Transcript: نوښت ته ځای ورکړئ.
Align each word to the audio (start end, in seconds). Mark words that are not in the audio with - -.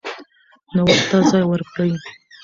نوښت 0.75 1.03
ته 1.09 1.17
ځای 1.29 1.43
ورکړئ. 1.47 1.91